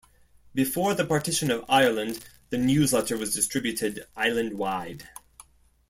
Before 0.55 0.95
the 0.95 1.05
partition 1.05 1.51
of 1.51 1.63
Ireland, 1.69 2.25
the 2.49 2.57
"News 2.57 2.91
Letter" 2.91 3.15
was 3.15 3.35
distributed 3.35 4.07
island-wide. 4.15 5.07